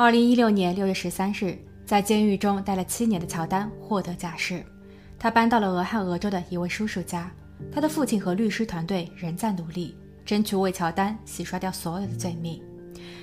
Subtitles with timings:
[0.00, 4.64] 二零一六年六月十三日，在监狱中待了七年的乔丹获得假释，
[5.18, 7.30] 他搬到了俄亥俄州的一位叔叔家。
[7.70, 9.94] 他的父亲和律师团队仍在努力，
[10.24, 12.62] 争取为乔丹洗刷掉所有的罪名。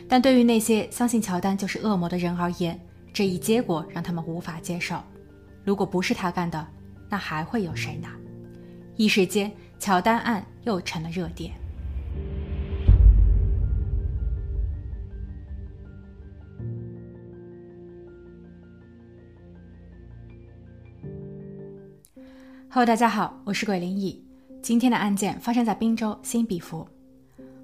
[0.07, 2.79] 但对于那些相信乔丹就是恶魔的人而言，
[3.11, 5.01] 这一结果让他们无法接受。
[5.63, 6.63] 如果不是他干的，
[7.09, 8.07] 那还会有谁呢？
[8.97, 11.53] 一时间，乔丹案又成了热点。
[22.69, 24.21] Hello，大家好，我是鬼灵异。
[24.61, 26.85] 今天的案件发生在宾州新比弗。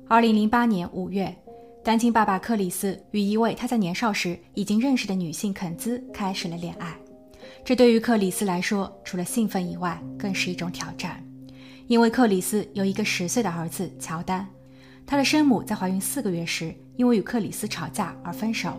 [0.08, 1.36] 二零零八年五月，
[1.84, 6.96] 单亲爸爸克里斯与一位他在年少时已经认识的女性肯兹开始了恋爱。
[7.66, 11.22] 这对于克里斯来说，除了兴奋以外，更是一种挑战。
[11.88, 14.48] 因为克里斯有一个十岁的儿子乔丹，
[15.06, 18.72] 他的生母在怀孕四个月时因为与克里斯吵架而分手，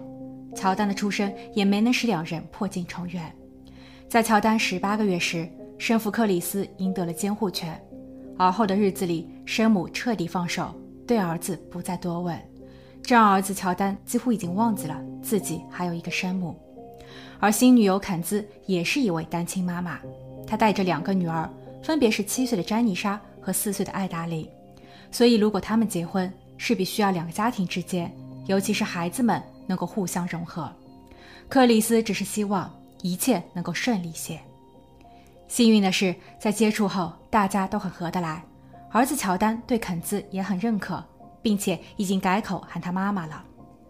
[0.56, 3.30] 乔丹的出生也没能使两人破镜重圆。
[4.08, 7.80] 在乔丹十八个月时，生父克里斯赢得了监护权，
[8.38, 10.74] 而后的日子里，生母彻底放手，
[11.06, 12.38] 对儿子不再多问，
[13.02, 16.54] 这让儿子乔丹几乎已经忘记了自己还有一个生母。
[17.40, 19.98] 而新女友坎兹也是一位单亲妈妈，
[20.46, 21.48] 她带着两个女儿，
[21.82, 24.48] 分别是七岁的詹妮莎和四岁的艾达琳。
[25.10, 28.10] 所以，如果他们结婚，势必需要两个家庭之间，
[28.46, 30.72] 尤其是孩子们能够互相融合。
[31.48, 32.72] 克里斯只是希望
[33.02, 34.40] 一切能够顺利些。
[35.46, 38.42] 幸运的是，在接触后，大家都很合得来。
[38.90, 41.04] 儿子乔丹对肯兹也很认可，
[41.42, 43.44] 并且已经改口喊他妈妈了。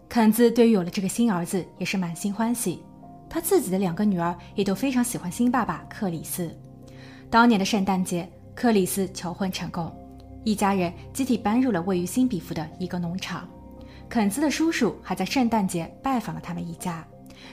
[0.09, 2.83] 肯兹对于有了这个新儿子也是满心欢喜。
[3.29, 6.55] 他自己的两个女儿也都非常喜欢新爸爸克里斯。
[7.29, 9.91] 当年的圣诞节，克里斯求婚成功，
[10.43, 13.47] 一家人集体搬入了位于新比弗的一个农场。
[14.07, 17.05] 肯兹的叔叔还在圣诞节拜访了他们一家，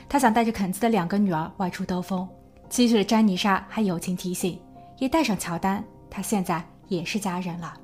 [0.08, 2.28] 他想带着肯兹的两个女儿外出兜风。
[2.72, 4.58] 七岁的詹妮莎还友情提醒，
[4.98, 7.74] 也带上乔丹，他现在也是家人了。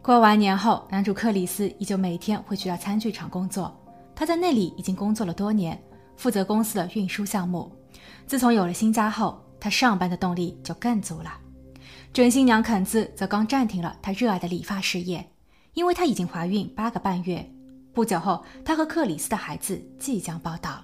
[0.00, 3.70] 过完年后，男主克里斯依旧每天会去到餐具厂工作，
[4.14, 5.78] 他在那里已经工作了多年，
[6.16, 7.70] 负责公司的运输项目。
[8.26, 11.38] 自从有了新家后，他上班的动力就更足了。
[12.14, 15.22] 准新娘肯兹则刚暂停了她热爱的理发事业，
[15.74, 17.46] 因为她已经怀孕八个半月。
[17.92, 20.82] 不久后，她和克里斯的孩子即将报道。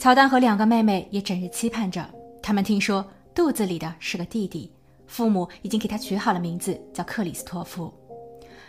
[0.00, 2.04] 乔丹和两个妹妹也整日期盼着。
[2.50, 4.72] 他们听说肚子里的是个弟弟，
[5.06, 7.94] 父母已经给他取好了名字，叫克里斯托夫。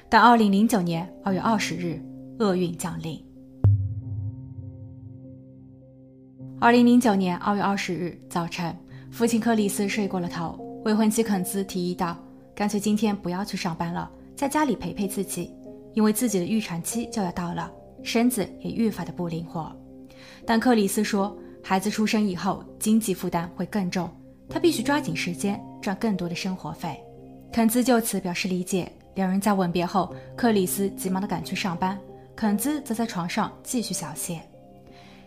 [0.08, 2.06] 但2009年2月20日，
[2.38, 3.20] 厄运降临。
[6.60, 8.78] 2009年2月20日早晨，
[9.10, 12.16] 父亲克里斯睡过了头，未婚妻肯兹提议道
[12.54, 15.52] ：“干脆今天不要去上班了，在家里陪陪自己，
[15.96, 17.72] 因为自己的预产期就要到了，
[18.04, 19.76] 身子也愈发的不灵活。”
[20.46, 24.10] 但克里斯说，孩子出生以后，经济负担会更重，
[24.50, 27.00] 他必须抓紧时间赚更多的生活费。
[27.52, 28.92] 肯兹就此表示理解。
[29.16, 32.00] 两人在吻别后，克里斯急忙的赶去上班，
[32.34, 34.40] 肯兹则在床上继续小憩。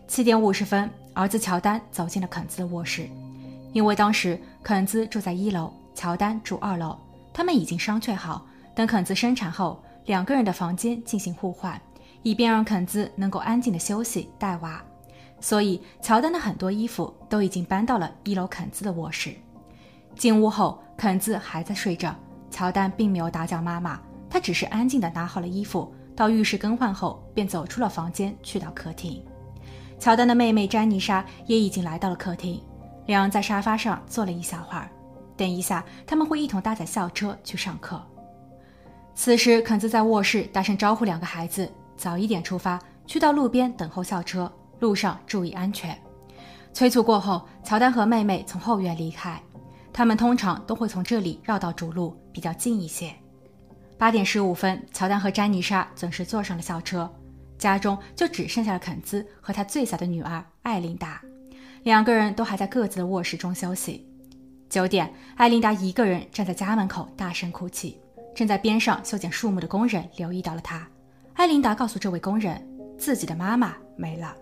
[0.08, 3.06] 七点五十分，儿子乔丹走进了肯兹的卧室，
[3.74, 6.96] 因为当时肯兹住在一楼，乔丹住二楼，
[7.30, 11.78] 他们已经商榷好，等肯兹生产后，两个人的房间进行互换，
[12.22, 14.82] 以便让肯兹能够安静的休息带娃。
[15.44, 19.30] 所以，乔丹的很多衣服都已经搬到了一楼肯兹的卧室。
[20.16, 22.16] 进屋后，肯兹还在睡着，
[22.50, 24.00] 乔丹并没有打搅妈妈，
[24.30, 29.22] 他只是安静地拿好了衣服，到浴室更换后，便走出了房间，去到客厅。
[29.98, 32.58] 乔丹的妹妹詹妮莎也已经来到了客厅，
[33.04, 34.88] 两人在沙发上坐了一小会儿，
[35.36, 38.02] 等一下他们会一同搭载校车去上课。
[39.14, 44.50] 此时，肯兹在卧室大声招呼两个孩子早一点出发，去到路边等候校车。
[44.84, 45.98] 路上注意安全。
[46.74, 49.40] 催促过后，乔丹和妹妹从后院离开。
[49.94, 53.10] 他们通常都会从这里绕到主路，比较近一些。
[53.96, 57.10] 八点十五分，乔丹和詹妮莎准时坐上了校车，
[57.56, 61.22] 家中就只剩下了肯兹和他最小的女儿艾琳达，
[61.84, 64.06] 两个人都还在各自的卧室中休息。
[64.68, 67.98] 九点，艾琳达一个人站在家门口大声哭泣。
[68.34, 70.86] 正在边上修剪树木的工人留意到了她。
[71.34, 72.60] 艾琳达告诉这位工人，
[72.98, 74.34] 自己的妈妈没了。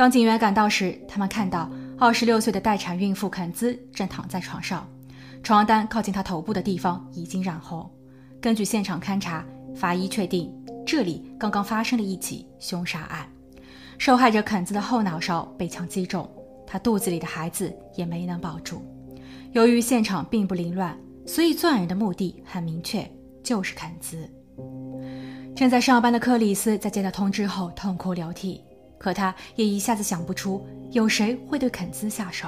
[0.00, 4.88] 当警员赶到时，他们看到二十六岁的待产孕妇肯兹正躺在床上，
[5.42, 7.86] 床单靠近她头部的地方已经染红。
[8.40, 9.44] 根据现场勘查，
[9.76, 10.50] 法医确定
[10.86, 13.28] 这里刚刚发生了一起凶杀案。
[13.98, 16.26] 受害者肯兹的后脑勺被枪击中，
[16.66, 18.82] 她肚子里的孩子也没能保住。
[19.52, 23.06] 由于现场并不凌乱，所以作案人的目的很明确，
[23.42, 24.26] 就是肯兹。
[25.54, 28.64] 正在上班的克里斯在接到通知后痛哭流涕。
[29.00, 32.46] 可他也一下子想不出有谁会对肯兹下手。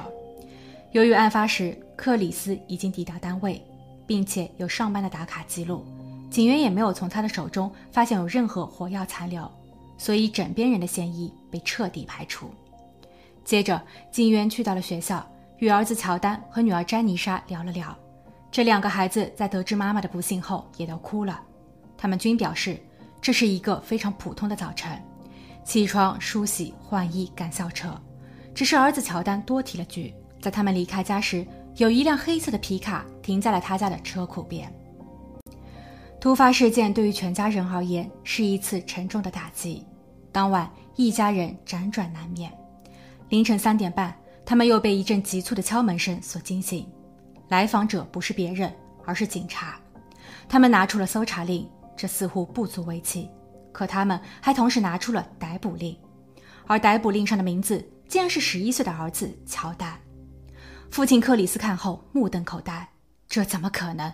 [0.91, 3.59] 由于案发时克里斯已经抵达单位，
[4.05, 5.83] 并且有上班的打卡记录，
[6.29, 9.49] 警员也没有从他的手中发现有任何火药残留，
[9.97, 12.51] 所以枕边人的嫌疑被彻底排除。
[13.43, 15.27] 接着，警员去到了学校，
[15.57, 17.97] 与儿子乔丹和女儿詹妮莎聊了聊。
[18.51, 21.41] 这两个孩子在得知妈妈的不幸后也都哭了，
[21.97, 22.77] 他们均表示
[23.19, 24.91] 这是一个非常普通的早晨。
[25.63, 27.99] 起床、梳洗、换衣、赶校车，
[28.53, 31.45] 只是儿子乔丹多提了句，在他们离开家时，
[31.77, 34.71] 有一辆黑色的皮卡停在了他家的车库边。
[36.19, 39.85] 突发事件对于全家人而言是一次沉重的打击。
[40.31, 42.51] 当晚，一家人辗转难眠。
[43.29, 44.15] 凌晨三点半，
[44.45, 46.87] 他们又被一阵急促的敲门声所惊醒。
[47.49, 48.73] 来访者不是别人，
[49.05, 49.79] 而是警察。
[50.47, 53.29] 他们拿出了搜查令，这似乎不足为奇。
[53.73, 55.97] 可他们还同时拿出了逮捕令，
[56.65, 59.99] 而逮捕令上的名字竟然是十一岁的儿子乔丹。
[60.89, 62.87] 父亲克里斯看后目瞪口呆，
[63.27, 64.13] 这怎么可能？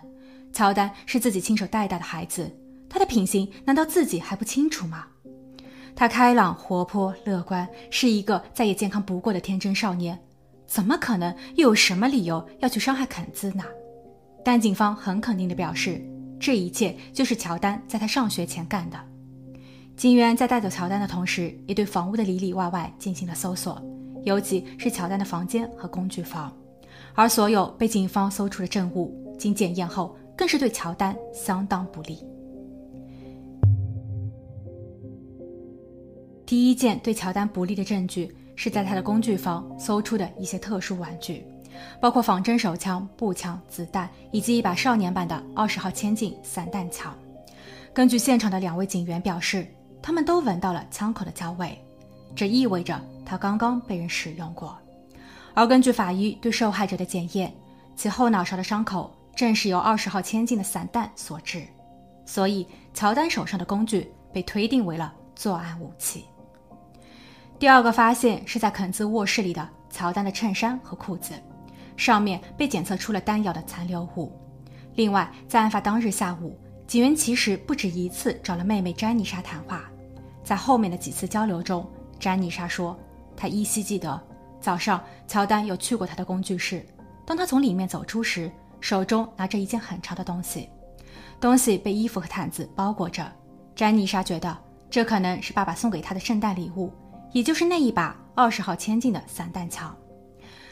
[0.52, 2.52] 乔丹是自己亲手带大的孩子，
[2.90, 5.06] 他的品行难道自己还不清楚吗？
[5.96, 10.18] 他开朗、活泼、乐观，是一个再也健康不过的天真少年，
[10.66, 13.66] 怎么可能又有什么理由要去伤害肯兹呢？
[14.46, 16.02] 但警方很肯定地表示，
[16.40, 18.98] 这一切就是乔丹在他上学前干的。
[20.00, 23.84] 警员在带走乔丹的同时，也对房屋的里里外外进行了搜索，
[24.24, 26.56] 尤其是乔丹的房间和工具房。
[27.16, 32.18] 而所有被警方搜出的证物，经检验后，更是对乔丹相当不利。
[36.46, 41.44] 第一件对乔丹不利的证据，是在他的工具房搜出的一些特殊玩具，
[42.00, 47.14] 包括仿真手枪、步枪、子弹，以及一把少年版的二十号千径散弹枪。
[47.94, 49.68] 根据现场的两位警员表示。
[50.02, 51.78] 他们都闻到了枪口的焦味，
[52.36, 54.78] 这意味着他刚刚被人使用过。
[55.54, 57.54] 而根据法医对受害者的检验，
[57.96, 61.64] 其后脑勺的伤口正是由二十号千径的散弹所致，
[62.26, 66.26] 所以乔丹手上的工具被推定为了作案武器。
[67.58, 71.34] 第二个发现是在肯兹卧室里的乔丹的衬衫和裤子，
[71.98, 74.32] 上面被检测出了弹药的残留物。
[74.96, 76.58] 另外，在案发当日下午。
[76.90, 79.88] 警员其实不止一次找了妹妹詹妮莎谈话，
[80.44, 81.88] 在后面的几次交流中，
[82.20, 82.98] 詹妮莎说，
[83.38, 84.20] 她依稀记得
[84.60, 86.84] 早上乔丹有去过她的工具室，
[87.28, 90.68] 当他从里面走出时，手中拿着一件很长的东西，
[91.40, 93.24] 东西被衣服和毯子包裹着。
[93.76, 94.58] 詹妮莎觉得
[94.90, 96.92] 这可能是爸爸送给她的圣诞礼物，
[97.34, 99.96] 也就是那一把二十号千径的散弹枪。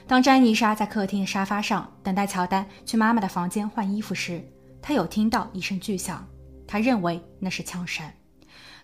[0.07, 4.43] 当詹妮莎在客厅沙发上等待乔丹去妈妈的房间换衣服时，
[4.87, 6.25] 他有听到一声巨响，
[6.65, 8.09] 他认为那是枪声，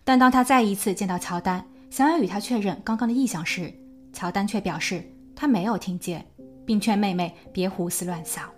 [0.03, 3.73] 但当他再一次见到乔丹，想要与他确认刚刚的异响时，
[4.11, 5.01] 乔丹却表示
[5.33, 6.27] 他没有听见，
[6.65, 8.51] 并劝妹妹别胡思乱想。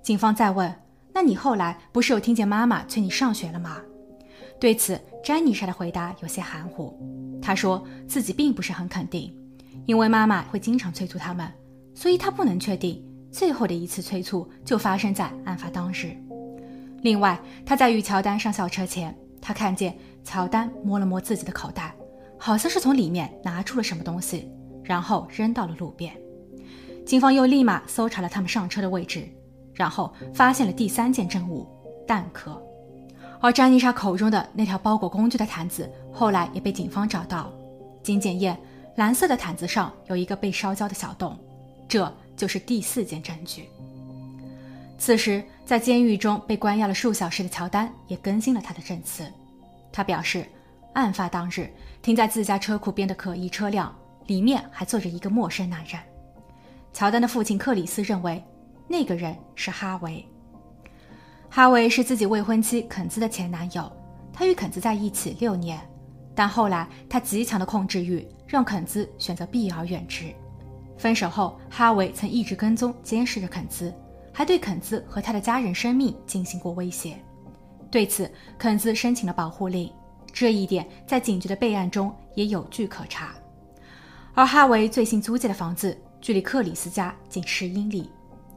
[0.00, 0.72] 警方再问
[1.12, 3.82] ：“那你后来不是有听见妈妈催你上学了吗？”
[4.60, 6.96] 对此，詹妮莎的回答有些含糊，
[7.42, 9.36] 她说自己并不是很肯定，
[9.86, 11.52] 因为妈妈会经常催促他们，
[11.96, 13.04] 所以她不能确定。
[13.30, 16.16] 最后的一次催促就发生在案发当日。
[17.02, 21.94] 另外，他在与乔丹上校车前，他看见乔丹摸了摸自己的口袋，
[22.36, 24.50] 好像是从里面拿出了什么东西，
[24.82, 26.12] 然后扔到了路边。
[27.06, 29.28] 警方又立马搜查了他们上车的位置，
[29.74, 31.66] 然后发现了第三件证物——
[32.06, 32.60] 弹壳。
[33.40, 37.52] 而詹妮莎口中的那条包裹工具的毯子，后来也被警方找到。
[38.02, 38.58] 经检验，
[38.96, 41.38] 蓝色的毯子上有一个被烧焦的小洞，
[41.88, 42.12] 这。
[42.38, 43.68] 就是第四件证据。
[44.98, 49.24] 此时，在监狱中被关押了数小时的乔丹也更新了他的证词。
[49.92, 50.44] 他表示，
[50.92, 56.00] 案发当日停在自家车库边的可疑车辆里面还坐着一个陌生男人。
[56.92, 58.42] 乔丹的父亲克里斯认为，
[58.88, 60.26] 那个人是哈维。
[61.48, 63.90] 哈维是自己未婚妻肯兹的前男友，
[64.32, 65.80] 他与肯兹在一起六年，
[66.34, 70.34] 但后来他极强的控制欲让肯兹选择避而远之。
[70.98, 73.94] 分手后，哈维曾一直跟踪监视着肯兹，
[74.38, 77.20] 还对肯兹和他的家人生命进行过威胁。
[77.90, 79.92] 对此，肯兹申请了保护令，
[80.32, 83.34] 这一点在警局的备案中也有据可查。
[84.34, 88.08] 而哈维最新租借的房子距离克里斯家仅十英里，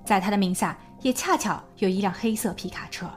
[0.05, 3.09] 在他的名下也恰巧有一辆黑色皮卡车。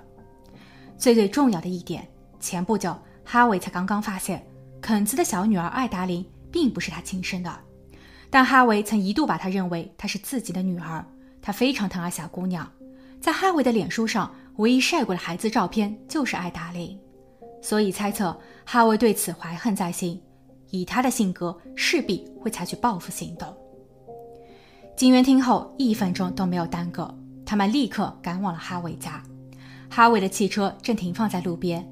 [0.97, 2.09] 最最重要的一点，
[2.41, 4.43] 前不久哈维才刚刚发现，
[4.81, 7.55] 肯兹的小女儿艾达琳并不是他亲生的。
[8.31, 11.05] 但哈维曾一度把她认为她是自己的女儿，
[11.45, 12.67] 他非常疼爱小姑娘。
[13.21, 16.99] 在哈维的脸书上，唯一晒过的孩子照片就是艾达琳，
[17.61, 18.35] 所以猜测
[18.65, 20.19] 哈维对此怀恨在心。
[20.71, 23.55] 以他的性格，势必会采取报复行动。
[24.97, 29.23] 警员听后一分钟都没有耽搁，他们立刻赶往了哈维家。
[29.91, 31.87] 哈维的汽车正停放在路边。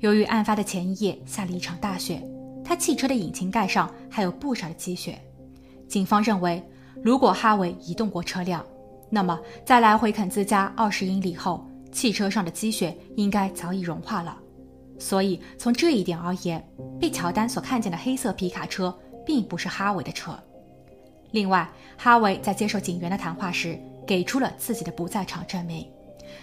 [0.00, 2.20] 由于案发的前一夜下了一场大雪，
[2.64, 5.16] 他汽车的引擎盖上还有不少的积雪。
[5.86, 6.60] 警方认为，
[7.04, 8.66] 如果哈维移动过车辆，
[9.08, 14.36] 那么在来回肯兹家二十英里后，汽车上的积雪应该早已融化了。
[14.98, 16.66] 所以从这一点而言，
[17.00, 20.38] 被乔丹所看见的黑色皮卡车并不是哈维的车。
[21.30, 25.86] 另外，哈维在接受警员的谈话时，给出了自己的不在场证明。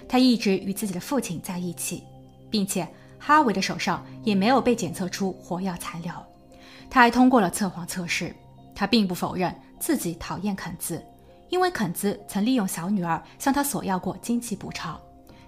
[0.08, 2.04] 他一直与自己的父亲在一起，
[2.50, 6.12] 并且哈维的手上也没有被检测出火药残留。
[6.90, 8.34] 他还通过了测谎测试。
[8.76, 11.00] 他并不否认自己讨厌肯兹，
[11.54, 15.00] 因为肯兹曾利用小女儿向他索要过经济补偿。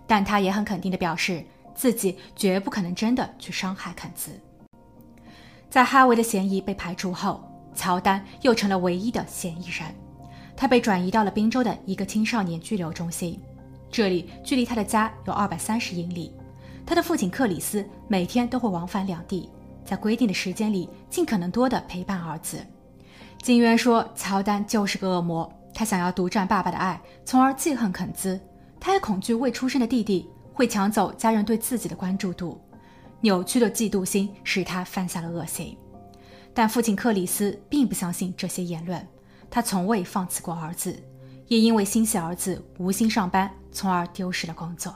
[0.06, 1.44] 但他也很肯定地表示，
[1.74, 4.30] 自己绝不可能真的去伤害肯兹。
[5.68, 7.44] 在哈维的嫌疑被排除后，
[7.74, 9.84] 乔丹又成了唯一的嫌疑人。
[10.56, 13.42] 他被转移到了宾州的一个青少年拘留中心。
[13.90, 16.32] 这里距离他的家有二百三十英里，
[16.86, 19.50] 他的父亲克里斯每天都会往返两地，
[19.84, 22.64] 在规定的时间里尽可能多的陪伴儿子。
[23.42, 28.40] 警员说，乔丹就是个恶魔，他想要独占爸爸的爱，从而记恨肯兹。
[28.80, 32.60] 他也恐惧未出生的弟弟会抢走家人对自己的关注度，
[33.20, 35.78] 扭曲的嫉妒心使他犯下了恶行。
[36.54, 39.06] 但父亲克里斯并不相信这些言论，
[39.52, 40.98] 他从未放弃过儿子。
[41.48, 44.96] 也因为心系儿子，无心上班，从而丢失了工作。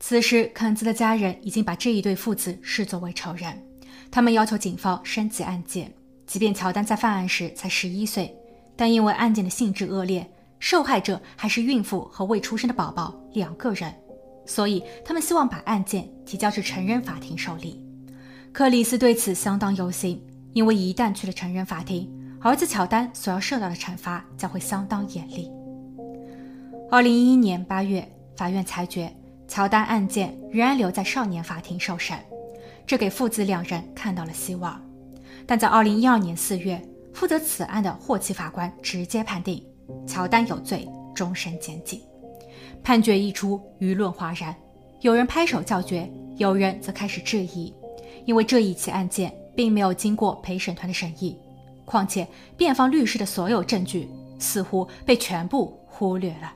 [0.00, 3.62] 此时，肯兹的家人已经把这一对父子视作为仇人，
[4.10, 5.92] 他们要求警方升级案件。
[6.26, 8.34] 即便乔丹在犯案时才十一岁，
[8.80, 10.26] 但因为案件的性质恶劣，
[10.58, 13.94] 受害者还是孕妇和未出生的宝宝两个人，
[14.46, 17.84] 所以他们希望把案件提交至成人法庭受理。
[18.52, 22.10] 克里斯对此相当忧心，因为一旦去了成人法庭，
[22.40, 25.50] 儿子乔丹所要受到的惩罚将会相当严厉。
[26.90, 29.14] 二零一一年八月，法院裁决
[29.46, 32.18] 乔丹案件仍然留在少年法庭受审，
[32.86, 34.80] 这给父子两人看到了希望。
[35.46, 36.80] 但在二零一二年四月，
[37.12, 39.64] 负责此案的霍奇法官直接判定
[40.06, 42.00] 乔丹有罪，终身监禁。
[42.82, 44.54] 判决一出，舆论哗然，
[45.00, 47.74] 有人拍手叫绝，有人则开始质疑，
[48.24, 51.36] 因为这一起案件并没有经过陪审团的审议，
[51.84, 52.26] 况且
[52.56, 56.52] 辩方律师的所有证据似乎被全部忽略了。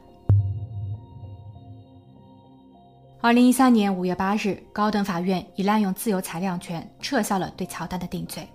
[3.21, 8.47] 二零一三年五月八日，高等法院以滥用自由裁量权撤销了对乔丹的定罪，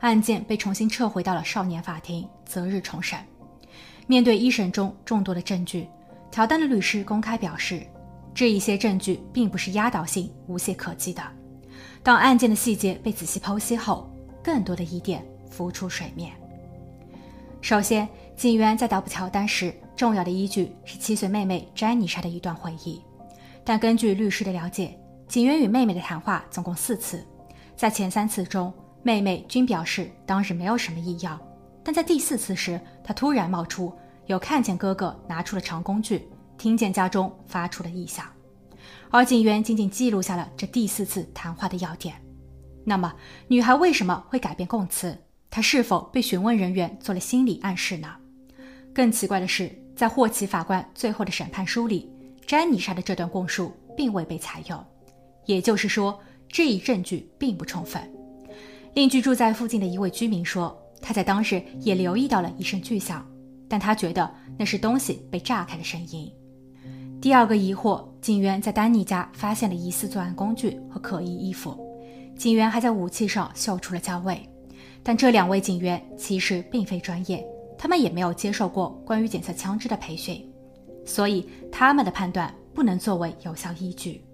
[0.00, 3.18] 案件被重新撤回到了少年法庭，择日重审。
[4.06, 5.88] 面对一审中众多的证据，
[6.30, 7.82] 乔丹的律师公开表示，
[8.34, 11.22] 这一些证据并不是压倒性、无懈可击的。
[12.02, 14.08] 当案件的细节被仔细剖析后，
[14.44, 16.32] 更多的疑点浮出水面。
[17.60, 23.02] 首先，警员在逮捕乔丹时，重要的依据是七岁妹妹詹妮莎的一段回忆。
[23.64, 27.26] 但根据律师的了解，警员与妹妹的谈话总共四次，
[27.74, 28.72] 在前三次中，
[29.06, 31.40] 妹妹均表示当日没有什么异样，
[31.84, 33.96] 但在第四次时，她突然冒出
[34.26, 36.26] 有看见哥哥拿出了长工具，
[36.58, 38.26] 听见家中发出了异响，
[39.08, 42.16] 而警员仅仅记录下了这第四次谈话的要点。
[42.84, 43.14] 那么，
[43.46, 45.16] 女孩为什么会改变供词？
[45.50, 48.12] 她是否被询问人员做了心理暗示呢？
[48.92, 52.10] 更奇怪的是，在霍奇法官最后的审判书里。
[52.44, 54.84] 詹妮莎的这段供述并未被采用，
[55.44, 58.02] 也就是说，这一证据并不充分。
[58.96, 63.22] 另居住在附近的一位居民说，他在当日也留意到了一声巨响，
[63.68, 66.32] 但他觉得那是东西被炸开的声音。
[67.20, 71.78] 第二个疑惑，警员在丹尼家发现了疑似作案工具和可疑衣服，
[72.38, 74.40] 警员还在武器上嗅出了焦味。
[75.02, 80.42] 但这两位警员其实并非专业，他们也没有接受过关于检测枪支的培训。
[81.04, 84.24] 所以他们的判断不能作为有效依据。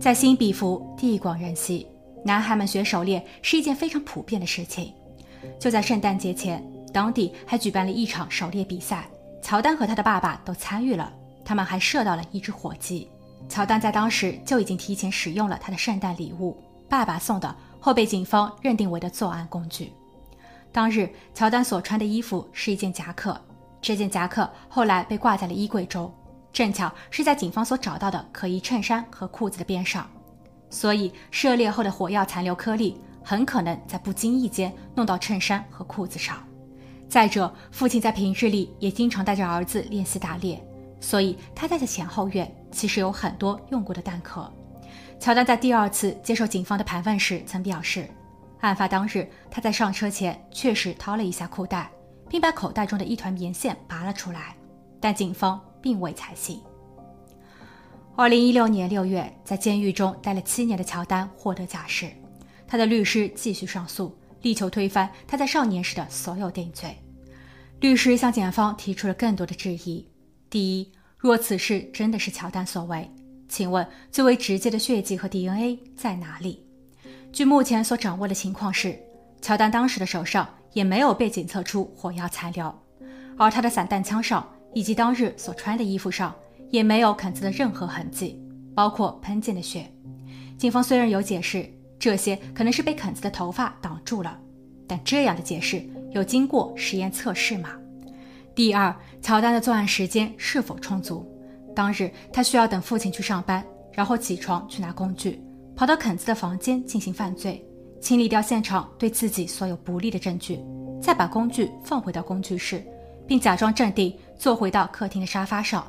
[0.00, 1.86] 在新比弗，地广人稀，
[2.24, 4.92] 男孩们学狩猎是一件非常普遍的事情。
[5.60, 9.06] 就在圣诞节前，当地还举办了一场狩猎比赛，
[9.42, 11.12] 乔丹和他的爸爸都参与了。
[11.44, 13.06] 他们还射到了一只火鸡。
[13.46, 16.56] 乔丹在当时就已经提前使用了他的圣诞礼物——
[16.88, 19.92] 爸爸送的，后被警方认定为的作案工具。
[20.72, 23.38] 当日，乔丹所穿的衣服是一件夹克。
[23.82, 26.10] 这件夹克后来被挂在了衣柜中，
[26.54, 30.08] 正巧是在警方所找到的可疑衬衫和裤子的边上，
[30.74, 36.36] 所以涉猎后的火药残留颗粒很可能在不经意间弄到衬衫和裤子上。
[37.08, 40.60] 再者，父亲在平日里也经常带着儿子练习打猎，
[41.00, 44.52] 所以他带的前后院其实有很多用过的弹壳。
[45.20, 48.08] 乔丹在第二次接受警方的盘问时曾表示，
[48.58, 51.88] 案发当日，他在上车前确实掏了一下裤袋，
[52.28, 54.56] 并把口袋中的一团棉线拔了出来，
[55.00, 56.60] 但警方并未采信。
[58.16, 62.08] 二零一六年六月，在监狱中待了七年的乔丹获得假释，
[62.64, 66.96] 他的律师继续上诉，力求推翻他在少年时的所有定罪。
[67.80, 70.08] 律师向检方提出了更多的质疑：
[70.48, 73.10] 第一，若此事真的是乔丹所为，
[73.48, 76.64] 请问最为直接的血迹和 DNA 在哪里？
[77.32, 78.96] 据目前所掌握的情况是，
[79.42, 82.72] 乔丹当时的手上也没有被检测出火药残留，
[83.36, 86.32] 而他的散弹枪上以及当日所穿的衣服上
[86.70, 88.40] 也没有肯兹的任何痕迹，
[88.74, 89.90] 包括喷溅的血。
[90.56, 91.68] 警方虽然有解释，
[91.98, 94.38] 这些可能是被肯兹的头发挡住了，
[94.86, 97.70] 但这样的解释有经过实验测试吗？
[98.54, 101.28] 第二，乔丹的作案时间是否充足？
[101.74, 105.40] 当日他需要等父亲去上班，然后起床去拿工具。
[105.76, 107.60] 跑到肯兹的房间进行犯罪，
[108.00, 110.60] 清理掉现场对自己所有不利的证据，
[111.02, 112.80] 再把工具放回到工具室，
[113.26, 115.84] 并假装镇定坐回到客厅的沙发上。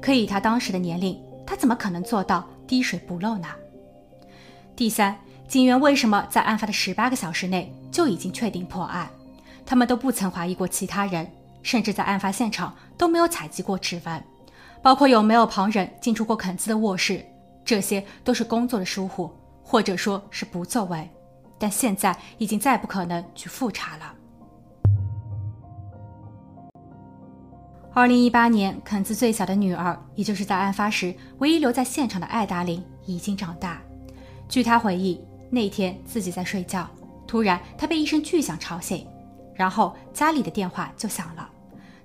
[0.00, 3.48] 可以他当时的年龄，他怎么可能做到滴水不漏呢？
[4.76, 9.10] 第三，警员为什么在案发的十八个小时内就已经确定破案？
[9.66, 11.30] 他们都不曾怀疑过其他人，
[11.62, 14.24] 甚至在案发现场都没有采集过指纹，
[14.82, 17.24] 包括有没有旁人进出过肯兹的卧室。
[17.64, 19.30] 这些都是工作的疏忽，
[19.62, 21.08] 或者说是不作为，
[21.58, 24.14] 但现在已经再不可能去复查了。
[27.92, 33.82] 二零一八年，肯兹最小的女儿，也就是在案发时唯一留在现场的艾达琳，已经长大。
[34.48, 35.20] 据她回忆，
[35.50, 36.88] 那天自己在睡觉，
[37.26, 39.04] 突然她被一声巨响吵醒，
[39.56, 41.50] 然后家里的电话就响了。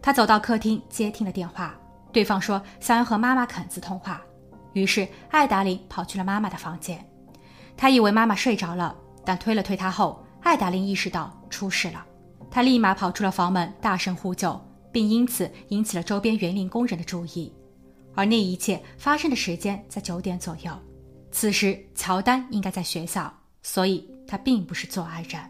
[0.01, 1.75] 她走到客厅接听了电话，
[2.11, 4.19] 对方说想要和妈妈肯兹通话。
[4.73, 6.99] 于是，艾达琳跑去了妈妈的房间。
[7.77, 12.03] 她以为妈妈睡着了，但推了推她后，艾达琳意识到出事了。
[12.49, 14.59] 她立马跑出了房门，大声呼救，
[14.95, 17.51] 并因此引起了周边园林工人的注意。
[18.13, 20.71] 而那一切发生的时间在九点左右。
[21.31, 23.29] 此时，乔丹应该在学校，
[23.61, 25.41] 所以他并不是作案人。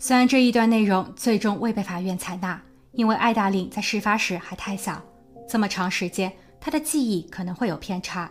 [0.00, 5.00] 虽然这一段内容最终未被法院采纳，因为艾达琳在事发时还太小，
[5.48, 6.32] 这么长时间。
[6.60, 8.28] 他的记忆可能会有偏差，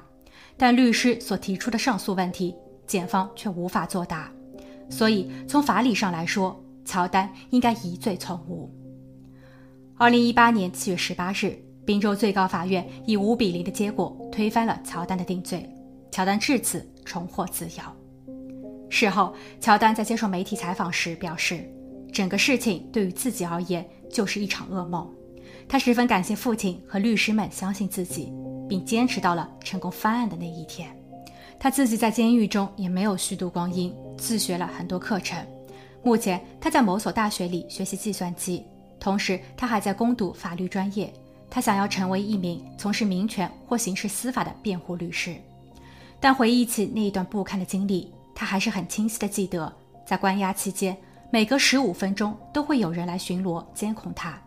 [0.57, 2.53] 但律师所提出的上诉问题，
[2.85, 4.29] 检方却无法作答，
[4.89, 8.69] 所以从法理上来说，乔丹应该疑罪从无。
[9.99, 15.67] 二零一八年七月十八日，宾州最高法院以五比零的结果推翻了乔丹的定罪，
[16.11, 18.91] 乔丹至此重获自由。
[18.91, 21.67] 事后，乔丹在接受媒体采访时表示，
[22.13, 25.11] 整个事情对于自己而言就是一场噩梦。
[25.67, 28.31] 他十分感谢父亲和律师们相信自己，
[28.69, 30.95] 并坚持到了成功翻案的那一天。
[31.59, 35.43] 他自己在监狱中也没有虚度光阴，自学了很多课程。
[36.03, 38.63] 目前他在某所大学里学习计算机，
[38.99, 41.13] 同时他还在攻读法律专业。
[41.49, 45.35] 他想要成为一名从事民权或刑事司法的辩护律师。
[46.19, 49.71] 但回忆起那一段不堪的经历，他还是很清晰的记得，
[50.05, 50.97] 在关押期间，
[51.31, 54.37] 每隔十五分钟都会有人来巡逻监控他。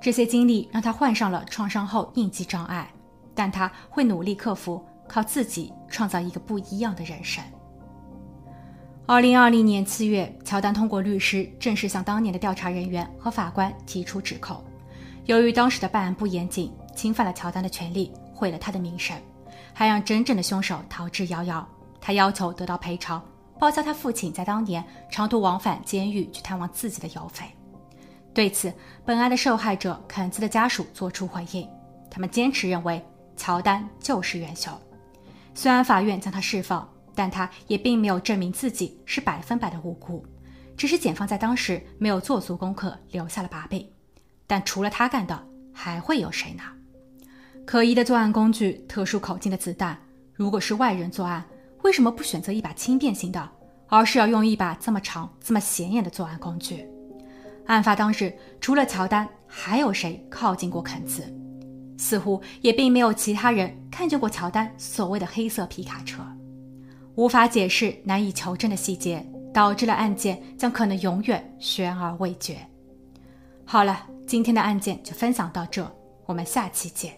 [0.00, 2.90] 这些经历让他患上了创伤后应激障碍，
[3.34, 7.44] 但他会努力克服，靠自己创造一个不一样的人生。
[9.10, 14.62] 二零二零年七月，乔丹通过律师正式向当年的调查人员和法官提出指控。
[15.24, 19.16] 由于当时的办案不严谨，侵犯了乔丹的权利，毁了他的名声，
[19.72, 21.64] 还让真正的凶手逃之夭夭。
[22.02, 23.24] 他要求得到赔偿，
[23.58, 27.46] 报销他父亲在当年长途往返监狱去探望自己的邮费。
[28.34, 28.70] 对此，
[29.06, 31.66] 本案的受害者肯兹的家属作出回应，
[32.10, 33.02] 他们坚持认为
[33.38, 34.70] 乔丹就是元凶。
[35.54, 36.86] 虽然法院将他释放，
[37.18, 40.24] 但他也并没有证明自己是百分百的无辜，
[40.76, 43.84] 只是检方在当时没有做足功课，留下了把柄。
[44.46, 46.62] 但除了他干的，还会有谁呢？
[47.66, 49.98] 可疑的作案工具，特殊口径的子弹，
[50.32, 51.44] 如果是外人作案，
[51.82, 53.50] 为什么不选择一把轻便型的，
[53.88, 56.86] 而是要用一把这么长、这么显眼的作案工具？
[57.66, 61.24] 案发当日，除了乔丹，还有谁靠近过肯茨？
[61.98, 66.24] 似乎也并没有其他人看见过乔丹所谓的黑色皮卡车。
[67.18, 72.56] 无法解释、难以求证的细节，导致了案件将可能永远悬而未决。
[73.64, 75.84] 好了，今天的案件就分享到这，
[76.26, 77.12] 我们下期见。